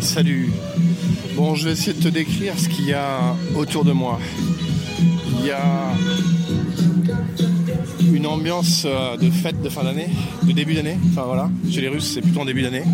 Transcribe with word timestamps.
salut. 0.00 0.50
Bon, 1.34 1.54
je 1.54 1.64
vais 1.64 1.72
essayer 1.72 1.94
de 1.94 2.02
te 2.02 2.08
décrire 2.08 2.58
ce 2.58 2.68
qu'il 2.68 2.86
y 2.86 2.92
a 2.92 3.34
autour 3.56 3.84
de 3.84 3.92
moi. 3.92 4.20
Il 5.38 5.46
y 5.46 5.50
a 5.50 5.92
une 8.12 8.26
ambiance 8.26 8.84
euh, 8.86 9.16
de 9.16 9.30
fête 9.30 9.60
de 9.62 9.68
fin 9.68 9.82
d'année, 9.82 10.08
de 10.44 10.52
début 10.52 10.74
d'année. 10.74 10.96
Enfin 11.10 11.22
voilà, 11.26 11.50
chez 11.70 11.80
les 11.80 11.88
Russes, 11.88 12.12
c'est 12.14 12.20
plutôt 12.20 12.40
en 12.40 12.44
début 12.44 12.62
d'année. 12.62 12.84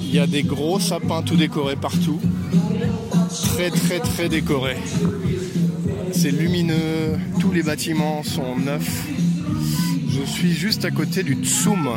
Il 0.00 0.14
y 0.14 0.20
a 0.20 0.26
des 0.26 0.42
gros 0.44 0.78
sapins 0.78 1.22
tout 1.22 1.36
décorés 1.36 1.76
partout. 1.76 2.20
Très 3.44 3.70
très 3.70 3.98
très 3.98 4.28
décorés. 4.28 4.76
C'est 6.12 6.30
lumineux, 6.30 7.18
tous 7.40 7.50
les 7.50 7.62
bâtiments 7.62 8.22
sont 8.22 8.56
neufs. 8.56 9.06
Je 10.12 10.24
suis 10.26 10.52
juste 10.52 10.84
à 10.84 10.90
côté 10.90 11.22
du 11.22 11.34
Tsum. 11.42 11.88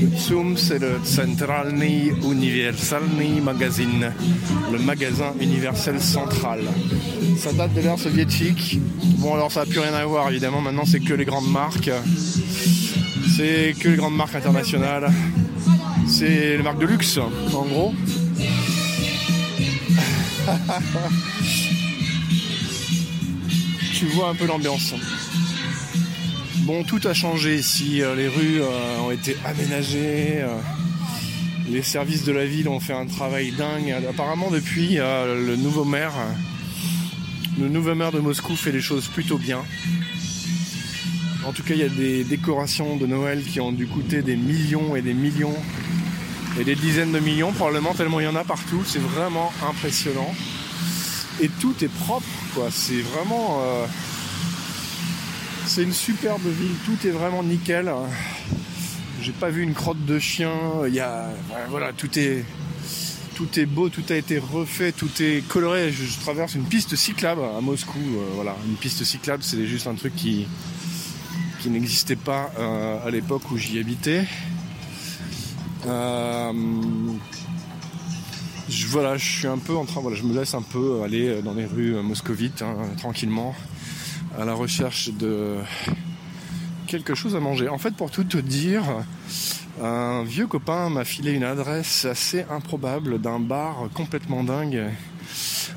Le 0.00 0.08
Tsum, 0.18 0.56
c'est 0.56 0.80
le 0.80 0.98
Centralny 1.04 2.10
Uniwersalny 2.24 3.40
Magazine, 3.40 4.12
le 4.72 4.78
magasin 4.78 5.32
universel 5.40 6.00
central. 6.00 6.60
Ça 7.36 7.52
date 7.52 7.72
de 7.74 7.82
l'ère 7.82 7.98
soviétique. 7.98 8.80
Bon, 9.18 9.34
alors 9.34 9.52
ça 9.52 9.60
n'a 9.60 9.66
plus 9.66 9.78
rien 9.78 9.94
à 9.94 10.04
voir, 10.04 10.28
évidemment. 10.28 10.60
Maintenant, 10.60 10.84
c'est 10.84 10.98
que 11.00 11.14
les 11.14 11.24
grandes 11.24 11.50
marques. 11.50 11.90
C'est 13.36 13.76
que 13.78 13.88
les 13.88 13.96
grandes 13.96 14.16
marques 14.16 14.34
internationales. 14.34 15.12
C'est 16.08 16.56
les 16.56 16.62
marques 16.62 16.80
de 16.80 16.86
luxe, 16.86 17.18
en 17.18 17.64
gros. 17.64 17.94
tu 23.94 24.06
vois 24.06 24.30
un 24.30 24.34
peu 24.34 24.46
l'ambiance. 24.46 24.94
Tout 26.86 27.00
a 27.08 27.14
changé 27.14 27.56
ici. 27.56 28.00
Euh, 28.00 28.14
les 28.14 28.28
rues 28.28 28.60
euh, 28.62 29.00
ont 29.00 29.10
été 29.10 29.36
aménagées. 29.44 30.40
euh, 30.40 30.46
Les 31.68 31.82
services 31.82 32.24
de 32.24 32.32
la 32.32 32.46
ville 32.46 32.68
ont 32.68 32.78
fait 32.78 32.92
un 32.92 33.06
travail 33.06 33.50
dingue. 33.50 33.92
Apparemment, 34.08 34.50
depuis, 34.50 34.96
le 34.96 35.56
nouveau 35.56 35.84
maire, 35.84 36.12
le 37.58 37.68
nouveau 37.68 37.94
maire 37.94 38.12
de 38.12 38.20
Moscou 38.20 38.54
fait 38.56 38.72
les 38.72 38.80
choses 38.80 39.08
plutôt 39.08 39.36
bien. 39.36 39.62
En 41.46 41.52
tout 41.52 41.62
cas, 41.62 41.74
il 41.74 41.80
y 41.80 41.84
a 41.84 41.88
des 41.88 42.22
décorations 42.24 42.96
de 42.96 43.06
Noël 43.06 43.42
qui 43.42 43.60
ont 43.60 43.72
dû 43.72 43.86
coûter 43.86 44.22
des 44.22 44.36
millions 44.36 44.94
et 44.94 45.02
des 45.02 45.14
millions 45.14 45.56
et 46.58 46.64
des 46.64 46.76
dizaines 46.76 47.12
de 47.12 47.20
millions, 47.20 47.52
probablement 47.52 47.94
tellement 47.94 48.20
il 48.20 48.24
y 48.24 48.28
en 48.28 48.36
a 48.36 48.44
partout. 48.44 48.82
C'est 48.84 49.02
vraiment 49.02 49.52
impressionnant. 49.68 50.34
Et 51.40 51.48
tout 51.48 51.74
est 51.82 51.92
propre, 52.04 52.26
quoi. 52.54 52.68
C'est 52.70 53.00
vraiment. 53.00 53.60
C'est 55.70 55.84
une 55.84 55.92
superbe 55.92 56.42
ville, 56.42 56.74
tout 56.84 57.06
est 57.06 57.12
vraiment 57.12 57.44
nickel. 57.44 57.92
J'ai 59.22 59.30
pas 59.30 59.50
vu 59.50 59.62
une 59.62 59.72
crotte 59.72 60.04
de 60.04 60.18
chien. 60.18 60.50
Voilà, 61.68 61.92
tout 61.92 62.10
est, 62.18 62.44
beau, 63.66 63.88
tout 63.88 64.02
a 64.08 64.16
été 64.16 64.40
refait, 64.40 64.90
tout 64.90 65.10
est 65.20 65.46
coloré. 65.46 65.92
Je, 65.92 66.18
traverse 66.18 66.56
une 66.56 66.64
piste 66.64 66.96
cyclable 66.96 67.42
à 67.56 67.60
Moscou. 67.60 68.00
euh, 68.00 68.30
voilà, 68.34 68.56
une 68.66 68.74
piste 68.74 69.04
cyclable, 69.04 69.44
c'est 69.44 69.64
juste 69.64 69.86
un 69.86 69.94
truc 69.94 70.16
qui, 70.16 70.48
qui 71.60 71.70
n'existait 71.70 72.16
pas 72.16 72.50
euh, 72.58 73.06
à 73.06 73.10
l'époque 73.12 73.48
où 73.52 73.56
j'y 73.56 73.78
habitais. 73.78 74.24
Euh, 75.86 76.52
je, 78.68 78.88
voilà, 78.88 79.16
je 79.16 79.24
suis 79.24 79.46
un 79.46 79.58
peu 79.58 79.76
en 79.76 79.84
train, 79.84 80.00
voilà, 80.00 80.16
je 80.16 80.24
me 80.24 80.34
laisse 80.34 80.54
un 80.54 80.62
peu 80.62 81.02
aller 81.04 81.42
dans 81.42 81.54
les 81.54 81.64
rues 81.64 81.94
moscovites, 82.02 82.62
hein, 82.62 82.74
tranquillement, 82.98 83.54
à 84.38 84.44
la 84.44 84.54
recherche 84.54 85.10
de 85.10 85.56
quelque 86.86 87.14
chose 87.14 87.36
à 87.36 87.40
manger. 87.40 87.68
En 87.68 87.78
fait, 87.78 87.94
pour 87.94 88.10
tout 88.10 88.24
te 88.24 88.36
dire, 88.36 88.84
un 89.82 90.24
vieux 90.24 90.46
copain 90.46 90.90
m'a 90.90 91.04
filé 91.04 91.32
une 91.32 91.44
adresse 91.44 92.04
assez 92.04 92.44
improbable 92.50 93.20
d'un 93.20 93.38
bar 93.38 93.88
complètement 93.94 94.44
dingue, 94.44 94.90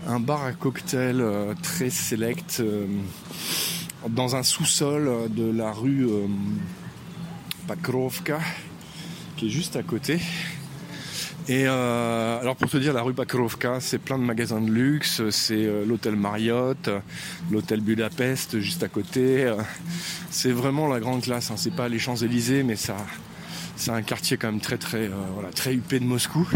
un 0.08 0.20
bar 0.20 0.44
à 0.44 0.52
cocktail 0.52 1.22
euh, 1.22 1.54
très 1.62 1.90
select, 1.90 2.58
euh, 2.60 2.88
dans 4.10 4.36
un 4.36 4.44
sous-sol 4.44 5.30
de 5.30 5.50
la 5.50 5.72
rue 5.72 6.06
euh, 6.06 6.28
Pakrovka, 7.68 8.40
qui 9.38 9.48
est 9.48 9.52
juste 9.52 9.76
à 9.76 9.84
côté. 9.84 10.20
Et 11.50 11.66
euh, 11.68 12.40
alors 12.40 12.56
pour 12.56 12.70
te 12.70 12.78
dire, 12.78 12.94
la 12.94 13.02
rue 13.02 13.14
Pakrovka, 13.14 13.80
c'est 13.82 13.98
plein 13.98 14.18
de 14.18 14.24
magasins 14.24 14.62
de 14.62 14.72
luxe, 14.72 15.22
c'est 15.30 15.66
euh, 15.66 15.86
l'hôtel 15.86 16.16
Marriott, 16.16 16.90
l'hôtel 17.52 17.82
Budapest 17.82 18.60
juste 18.60 18.82
à 18.82 18.88
côté. 18.88 19.44
euh, 19.44 19.56
c'est 20.30 20.52
vraiment 20.52 20.88
la 20.88 21.02
grande 21.02 21.22
classe. 21.22 21.52
Hein. 21.52 21.56
C'est 21.58 21.76
pas 21.76 21.90
les 21.90 22.00
Champs 22.00 22.16
Élysées, 22.16 22.64
mais 22.64 22.78
ça, 22.78 22.96
c'est 23.76 23.92
un 23.92 24.02
quartier 24.02 24.38
quand 24.38 24.52
même 24.52 24.62
très 24.62 24.78
très 24.78 25.08
euh, 25.08 25.12
voilà 25.34 25.50
très 25.50 25.74
huppé 25.74 26.00
de 26.00 26.06
Moscou. 26.06 26.48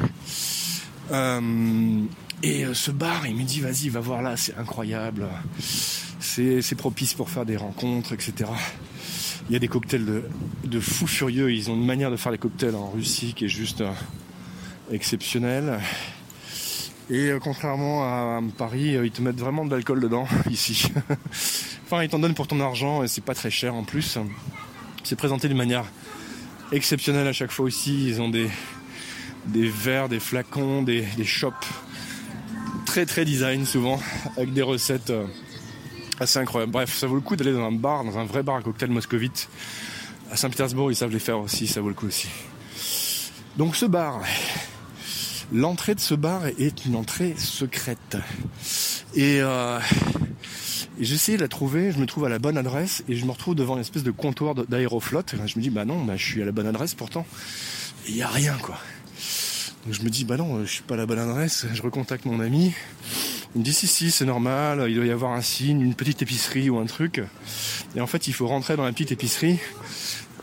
Euh, 1.11 2.01
et 2.43 2.65
euh, 2.65 2.73
ce 2.73 2.91
bar, 2.91 3.27
il 3.27 3.35
me 3.35 3.43
dit 3.43 3.59
vas-y, 3.59 3.89
va 3.89 3.99
voir 3.99 4.21
là, 4.21 4.37
c'est 4.37 4.55
incroyable. 4.57 5.27
C'est 5.59 6.61
c'est 6.61 6.75
propice 6.75 7.13
pour 7.13 7.29
faire 7.29 7.45
des 7.45 7.57
rencontres, 7.57 8.13
etc. 8.13 8.49
Il 9.49 9.53
y 9.53 9.55
a 9.57 9.59
des 9.59 9.67
cocktails 9.67 10.05
de, 10.05 10.23
de 10.63 10.79
fous 10.79 11.07
furieux. 11.07 11.51
Ils 11.51 11.69
ont 11.69 11.75
une 11.75 11.85
manière 11.85 12.09
de 12.09 12.17
faire 12.17 12.31
les 12.31 12.37
cocktails 12.37 12.75
en 12.75 12.89
Russie 12.89 13.33
qui 13.33 13.45
est 13.45 13.49
juste 13.49 13.83
exceptionnelle. 14.91 15.79
Et 17.09 17.29
euh, 17.29 17.39
contrairement 17.39 18.03
à, 18.03 18.41
Paris, 18.57 18.95
euh, 18.95 19.05
ils 19.05 19.11
te 19.11 19.21
mettent 19.21 19.39
vraiment 19.39 19.65
de 19.65 19.71
l'alcool 19.71 20.01
dedans 20.01 20.27
ici. 20.49 20.91
enfin, 21.85 22.03
ils 22.03 22.09
t'en 22.09 22.19
donnent 22.19 22.33
pour 22.33 22.47
ton 22.47 22.59
argent 22.59 23.03
et 23.03 23.07
c'est 23.07 23.23
pas 23.23 23.35
très 23.35 23.49
cher 23.49 23.75
en 23.75 23.83
plus. 23.83 24.17
C'est 25.03 25.15
présenté 25.15 25.47
d'une 25.47 25.57
manière 25.57 25.85
exceptionnelle 26.71 27.27
à 27.27 27.33
chaque 27.33 27.51
fois 27.51 27.65
aussi. 27.65 28.07
Ils 28.07 28.21
ont 28.21 28.29
des, 28.29 28.49
verres, 29.45 30.09
des 30.09 30.19
flacons, 30.19 30.81
des, 30.81 31.01
des 31.15 31.25
shops 31.25 31.53
très 32.85 33.05
très 33.05 33.25
design 33.25 33.65
souvent 33.65 34.01
avec 34.37 34.53
des 34.53 34.61
recettes 34.61 35.11
euh, 35.11 35.25
assez 36.19 36.39
incroyables. 36.39 36.71
Bref, 36.71 36.93
ça 36.93 37.07
vaut 37.07 37.15
le 37.15 37.21
coup 37.21 37.35
d'aller 37.35 37.53
dans 37.53 37.65
un 37.65 37.71
bar, 37.71 38.03
dans 38.03 38.17
un 38.17 38.25
vrai 38.25 38.43
bar 38.43 38.55
à 38.55 38.61
cocktail 38.61 38.89
moscovite. 38.89 39.49
À 40.31 40.35
Saint-Pétersbourg, 40.35 40.91
ils 40.91 40.95
savent 40.95 41.11
les 41.11 41.19
faire 41.19 41.39
aussi, 41.39 41.67
ça 41.67 41.79
vaut 41.79 41.89
le 41.89 41.93
coup 41.93 42.07
aussi. 42.07 42.27
Donc 43.55 43.75
ce 43.75 43.85
bar, 43.85 44.21
l'entrée 45.51 45.95
de 45.95 45.99
ce 45.99 46.13
bar 46.13 46.45
est 46.45 46.85
une 46.85 46.95
entrée 46.95 47.35
secrète. 47.37 48.17
Et, 49.15 49.39
euh, 49.41 49.79
essayé 50.99 51.37
de 51.37 51.43
la 51.43 51.47
trouver, 51.47 51.91
je 51.91 51.99
me 51.99 52.05
trouve 52.05 52.25
à 52.25 52.29
la 52.29 52.39
bonne 52.39 52.57
adresse 52.57 53.03
et 53.07 53.15
je 53.15 53.25
me 53.25 53.31
retrouve 53.31 53.55
devant 53.55 53.75
une 53.75 53.81
espèce 53.81 54.03
de 54.03 54.11
comptoir 54.11 54.55
d'aéroflotte. 54.55 55.35
Je 55.45 55.57
me 55.57 55.61
dis, 55.61 55.69
bah 55.69 55.85
non, 55.85 56.03
bah, 56.03 56.15
je 56.15 56.25
suis 56.25 56.41
à 56.41 56.45
la 56.45 56.51
bonne 56.51 56.67
adresse 56.67 56.93
pourtant. 56.95 57.25
Il 58.07 58.15
n'y 58.15 58.21
a 58.21 58.27
rien 58.27 58.57
quoi. 58.61 58.77
Donc 59.85 59.93
je 59.93 60.01
me 60.01 60.09
dis, 60.09 60.25
bah 60.25 60.37
non, 60.37 60.65
je 60.65 60.71
suis 60.71 60.83
pas 60.83 60.95
à 60.95 60.97
la 60.97 61.05
bonne 61.05 61.19
adresse. 61.19 61.65
Je 61.73 61.81
recontacte 61.81 62.25
mon 62.25 62.39
ami. 62.39 62.73
Il 63.55 63.59
me 63.59 63.63
dit, 63.63 63.73
si, 63.73 63.87
si, 63.87 64.11
c'est 64.11 64.25
normal, 64.25 64.85
il 64.89 64.95
doit 64.95 65.05
y 65.05 65.11
avoir 65.11 65.31
un 65.31 65.41
signe, 65.41 65.81
une 65.81 65.95
petite 65.95 66.21
épicerie 66.21 66.69
ou 66.69 66.77
un 66.77 66.85
truc. 66.85 67.21
Et 67.95 68.01
en 68.01 68.07
fait, 68.07 68.27
il 68.27 68.33
faut 68.33 68.47
rentrer 68.47 68.75
dans 68.75 68.83
la 68.83 68.91
petite 68.91 69.13
épicerie. 69.13 69.59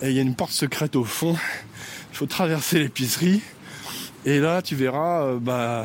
Et 0.00 0.09
il 0.09 0.12
y 0.12 0.19
a 0.19 0.22
une 0.22 0.34
porte 0.34 0.53
secrète 0.53 0.97
au 0.97 1.04
fond. 1.04 1.36
Il 2.12 2.16
faut 2.16 2.26
traverser 2.26 2.78
l'épicerie. 2.78 3.42
Et 4.27 4.41
là, 4.41 4.62
tu 4.62 4.75
verras, 4.75 5.27
euh, 5.27 5.39
bah, 5.39 5.85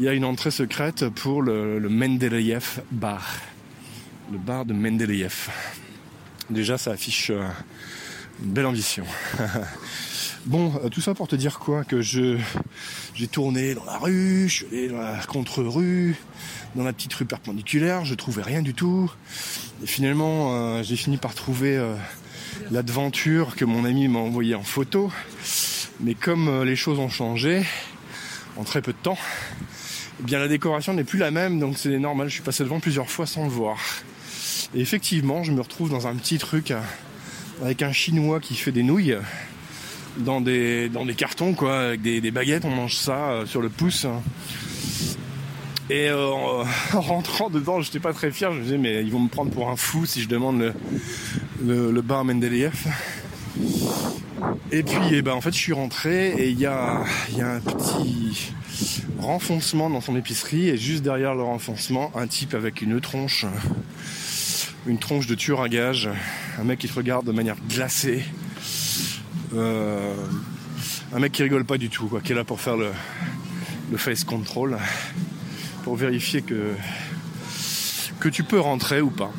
il 0.00 0.04
y 0.04 0.08
a 0.08 0.12
une 0.12 0.24
entrée 0.24 0.50
secrète 0.50 1.08
pour 1.08 1.40
le, 1.40 1.78
le 1.78 1.88
Mendeleïev 1.88 2.82
bar. 2.90 3.38
Le 4.32 4.38
bar 4.38 4.64
de 4.64 4.72
Mendeleïev. 4.72 5.48
Déjà, 6.50 6.78
ça 6.78 6.90
affiche 6.90 7.30
euh, 7.30 7.46
une 8.42 8.50
belle 8.50 8.66
ambition. 8.66 9.04
Bon, 10.46 10.72
euh, 10.82 10.88
tout 10.88 11.00
ça 11.00 11.14
pour 11.14 11.28
te 11.28 11.36
dire 11.36 11.58
quoi? 11.58 11.84
Que 11.84 12.00
je 12.00 12.38
j'ai 13.14 13.26
tourné 13.26 13.74
dans 13.74 13.84
la 13.84 13.98
rue, 13.98 14.48
je 14.48 14.54
suis 14.54 14.66
allé 14.66 14.88
dans 14.88 14.98
la 14.98 15.18
contre-rue, 15.26 16.16
dans 16.74 16.84
la 16.84 16.92
petite 16.92 17.12
rue 17.12 17.26
perpendiculaire, 17.26 18.04
je 18.04 18.14
trouvais 18.14 18.42
rien 18.42 18.62
du 18.62 18.72
tout. 18.72 19.12
Et 19.82 19.86
finalement, 19.86 20.82
j'ai 20.82 20.96
fini 20.96 21.18
par 21.18 21.34
trouver 21.34 21.78
l'aventure 22.70 23.56
que 23.56 23.66
mon 23.66 23.84
ami 23.84 24.08
m'a 24.08 24.20
envoyée 24.20 24.54
en 24.54 24.62
photo. 24.62 25.10
Mais 26.00 26.14
comme 26.14 26.48
euh, 26.48 26.64
les 26.64 26.76
choses 26.76 26.98
ont 26.98 27.08
changé 27.08 27.64
en 28.56 28.64
très 28.64 28.82
peu 28.82 28.92
de 28.92 28.98
temps, 28.98 29.18
eh 30.20 30.22
bien 30.22 30.38
la 30.38 30.48
décoration 30.48 30.94
n'est 30.94 31.04
plus 31.04 31.18
la 31.18 31.30
même, 31.30 31.58
donc 31.58 31.76
c'est 31.76 31.98
normal. 31.98 32.28
Je 32.28 32.34
suis 32.34 32.42
passé 32.42 32.62
devant 32.62 32.80
plusieurs 32.80 33.10
fois 33.10 33.26
sans 33.26 33.44
le 33.44 33.50
voir. 33.50 33.78
Et 34.74 34.80
effectivement, 34.80 35.42
je 35.42 35.52
me 35.52 35.60
retrouve 35.60 35.90
dans 35.90 36.06
un 36.06 36.14
petit 36.14 36.38
truc 36.38 36.70
euh, 36.70 36.80
avec 37.62 37.82
un 37.82 37.92
chinois 37.92 38.38
qui 38.38 38.54
fait 38.54 38.72
des 38.72 38.82
nouilles 38.82 39.16
dans 40.18 40.40
des, 40.40 40.88
dans 40.88 41.04
des 41.04 41.14
cartons, 41.14 41.54
quoi, 41.54 41.80
avec 41.80 42.02
des, 42.02 42.30
baguettes, 42.30 42.64
on 42.64 42.70
mange 42.70 42.96
ça 42.96 43.30
euh, 43.30 43.46
sur 43.46 43.60
le 43.60 43.68
pouce. 43.68 44.06
Et 45.90 46.10
en, 46.10 46.64
en 46.94 47.00
rentrant 47.00 47.50
dedans, 47.50 47.80
j'étais 47.80 48.00
pas 48.00 48.12
très 48.12 48.30
fier, 48.30 48.52
je 48.52 48.58
me 48.58 48.62
disais, 48.62 48.78
mais 48.78 49.02
ils 49.02 49.10
vont 49.10 49.20
me 49.20 49.28
prendre 49.28 49.50
pour 49.50 49.68
un 49.68 49.76
fou 49.76 50.06
si 50.06 50.22
je 50.22 50.28
demande 50.28 50.74
le, 51.64 51.90
le, 51.90 52.02
bar 52.02 52.24
Mendeleïev. 52.24 52.86
Et 54.70 54.82
puis, 54.82 54.98
eh 55.12 55.22
ben, 55.22 55.32
en 55.32 55.40
fait, 55.40 55.52
je 55.52 55.58
suis 55.58 55.72
rentré 55.72 56.30
et 56.30 56.50
il 56.50 56.60
y 56.60 56.66
a, 56.66 57.04
un 57.40 57.60
petit 57.60 58.52
renfoncement 59.18 59.90
dans 59.90 60.00
son 60.00 60.16
épicerie 60.16 60.68
et 60.68 60.76
juste 60.76 61.02
derrière 61.02 61.34
le 61.34 61.42
renfoncement, 61.42 62.12
un 62.14 62.26
type 62.26 62.54
avec 62.54 62.82
une 62.82 63.00
tronche, 63.00 63.46
une 64.86 64.98
tronche 64.98 65.26
de 65.26 65.34
tueur 65.34 65.62
à 65.62 65.68
gage, 65.68 66.08
un 66.60 66.64
mec 66.64 66.78
qui 66.78 66.88
te 66.88 66.94
regarde 66.94 67.26
de 67.26 67.32
manière 67.32 67.56
glacée. 67.68 68.24
Euh, 69.54 70.14
un 71.12 71.18
mec 71.18 71.32
qui 71.32 71.42
rigole 71.42 71.64
pas 71.64 71.78
du 71.78 71.88
tout, 71.88 72.10
qui 72.22 72.32
est 72.32 72.34
là 72.34 72.44
pour 72.44 72.60
faire 72.60 72.76
le, 72.76 72.90
le 73.90 73.96
face 73.96 74.24
control 74.24 74.78
pour 75.82 75.96
vérifier 75.96 76.42
que, 76.42 76.74
que 78.20 78.28
tu 78.28 78.44
peux 78.44 78.60
rentrer 78.60 79.00
ou 79.00 79.10
pas. 79.10 79.32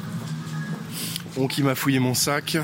Donc 1.36 1.58
il 1.58 1.64
m'a 1.64 1.76
fouillé 1.76 2.00
mon 2.00 2.16
sac. 2.16 2.58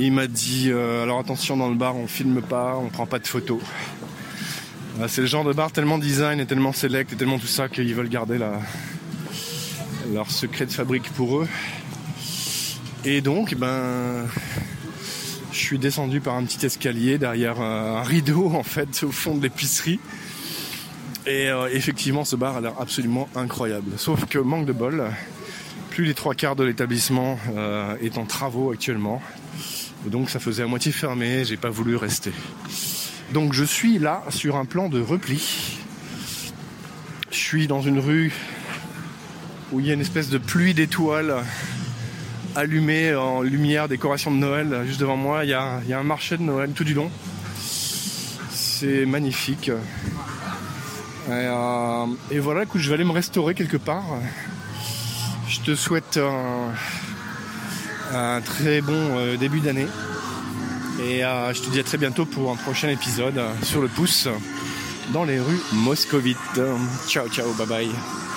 Il 0.00 0.12
m'a 0.12 0.28
dit 0.28 0.68
euh, 0.70 1.02
alors 1.02 1.18
attention 1.18 1.56
dans 1.56 1.68
le 1.68 1.74
bar 1.74 1.96
on 1.96 2.06
filme 2.06 2.40
pas, 2.40 2.76
on 2.76 2.88
prend 2.88 3.06
pas 3.06 3.18
de 3.18 3.26
photos. 3.26 3.60
C'est 5.08 5.20
le 5.20 5.26
genre 5.26 5.44
de 5.44 5.52
bar 5.52 5.72
tellement 5.72 5.98
design 5.98 6.38
et 6.38 6.46
tellement 6.46 6.72
select 6.72 7.12
et 7.12 7.16
tellement 7.16 7.38
tout 7.38 7.48
ça 7.48 7.68
qu'ils 7.68 7.94
veulent 7.94 8.08
garder 8.08 8.38
leur 10.12 10.30
secret 10.30 10.66
de 10.66 10.72
fabrique 10.72 11.10
pour 11.10 11.38
eux. 11.38 11.48
Et 13.04 13.20
donc 13.20 13.56
ben 13.56 14.26
je 15.52 15.58
suis 15.58 15.78
descendu 15.78 16.20
par 16.20 16.34
un 16.36 16.44
petit 16.44 16.64
escalier 16.64 17.18
derrière 17.18 17.60
un 17.60 18.02
rideau 18.02 18.52
en 18.54 18.62
fait 18.62 19.02
au 19.02 19.10
fond 19.10 19.34
de 19.34 19.42
l'épicerie. 19.42 19.98
Et 21.26 21.48
euh, 21.48 21.68
effectivement 21.72 22.24
ce 22.24 22.36
bar 22.36 22.56
a 22.56 22.60
l'air 22.60 22.74
absolument 22.80 23.28
incroyable. 23.34 23.92
Sauf 23.96 24.26
que 24.26 24.38
manque 24.38 24.66
de 24.66 24.72
bol, 24.72 25.10
plus 25.90 26.04
les 26.04 26.14
trois 26.14 26.34
quarts 26.34 26.54
de 26.54 26.62
l'établissement 26.62 27.38
euh, 27.56 27.96
est 28.00 28.16
en 28.16 28.26
travaux 28.26 28.70
actuellement. 28.70 29.20
Donc 30.06 30.30
ça 30.30 30.38
faisait 30.38 30.62
à 30.62 30.66
moitié 30.66 30.92
fermé, 30.92 31.44
j'ai 31.44 31.56
pas 31.56 31.70
voulu 31.70 31.96
rester. 31.96 32.32
Donc 33.32 33.52
je 33.52 33.64
suis 33.64 33.98
là 33.98 34.22
sur 34.30 34.56
un 34.56 34.64
plan 34.64 34.88
de 34.88 35.00
repli. 35.00 35.78
Je 37.30 37.36
suis 37.36 37.66
dans 37.66 37.82
une 37.82 37.98
rue 37.98 38.32
où 39.72 39.80
il 39.80 39.86
y 39.86 39.90
a 39.90 39.94
une 39.94 40.00
espèce 40.00 40.30
de 40.30 40.38
pluie 40.38 40.72
d'étoiles 40.72 41.44
allumées 42.56 43.14
en 43.14 43.42
lumière, 43.42 43.88
décoration 43.88 44.30
de 44.30 44.36
Noël. 44.36 44.82
Juste 44.86 45.00
devant 45.00 45.16
moi, 45.16 45.44
il 45.44 45.50
y 45.50 45.54
a, 45.54 45.80
un 45.92 46.02
marché 46.02 46.36
de 46.36 46.42
Noël 46.42 46.70
tout 46.74 46.84
du 46.84 46.94
long. 46.94 47.10
C'est 48.50 49.04
magnifique. 49.04 49.68
Et, 49.68 51.30
euh, 51.30 52.06
et, 52.30 52.38
voilà, 52.38 52.62
écoute, 52.62 52.80
je 52.80 52.88
vais 52.88 52.94
aller 52.94 53.04
me 53.04 53.12
restaurer 53.12 53.54
quelque 53.54 53.76
part. 53.76 54.06
Je 55.48 55.60
te 55.60 55.74
souhaite 55.74 56.16
un, 56.16 56.72
très 58.44 58.80
bon 58.80 59.18
euh, 59.18 59.36
début 59.36 59.60
d'année. 59.60 59.88
Et 61.00 61.24
euh, 61.24 61.52
je 61.52 61.62
te 61.62 61.70
dis 61.70 61.78
à 61.78 61.84
très 61.84 61.98
bientôt 61.98 62.24
pour 62.24 62.50
un 62.50 62.56
prochain 62.56 62.88
épisode 62.88 63.40
sur 63.62 63.80
le 63.80 63.88
pouce 63.88 64.28
dans 65.12 65.24
les 65.24 65.38
rues 65.38 65.60
moscovites. 65.72 66.60
Ciao, 67.06 67.28
ciao, 67.28 67.52
bye 67.54 67.66
bye. 67.66 68.27